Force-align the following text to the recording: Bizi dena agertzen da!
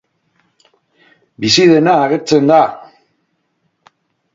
Bizi 1.45 1.67
dena 1.75 1.95
agertzen 2.07 2.53
da! 2.55 2.61